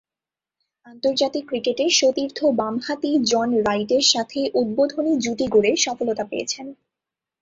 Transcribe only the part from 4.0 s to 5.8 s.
সাথে উদ্বোধনী জুটি গড়ে